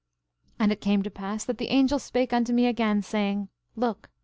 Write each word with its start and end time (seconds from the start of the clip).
11:32 0.53 0.55
And 0.61 0.71
it 0.71 0.81
came 0.81 1.03
to 1.03 1.11
pass 1.11 1.45
that 1.45 1.59
the 1.59 1.67
angel 1.67 1.99
spake 1.99 2.33
unto 2.33 2.51
me 2.51 2.65
again, 2.65 3.03
saying: 3.03 3.49
Look! 3.75 4.09